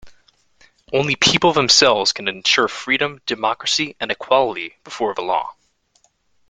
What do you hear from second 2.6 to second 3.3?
freedom,